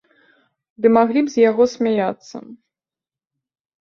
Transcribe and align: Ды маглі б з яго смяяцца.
Ды 0.85 0.91
маглі 0.95 1.21
б 1.27 1.35
з 1.35 1.39
яго 1.49 1.63
смяяцца. 1.75 2.37